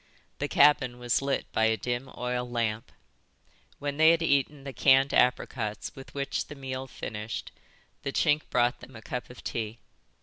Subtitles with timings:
[0.39, 2.91] The cabin was lit by a dim oil lamp.
[3.77, 7.51] When they had eaten the canned apricots with which the meal finished
[8.01, 9.77] the Chink brought them a cup of tea.